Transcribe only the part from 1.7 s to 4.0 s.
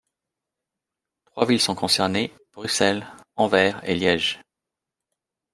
concernées, Bruxelles, Anvers et